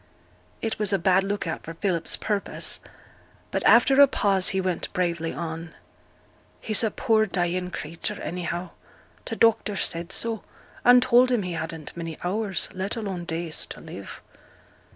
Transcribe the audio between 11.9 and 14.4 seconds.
many hours, let alone days, to live.'